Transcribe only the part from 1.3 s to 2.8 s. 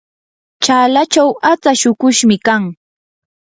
atsa shuqushmi kan.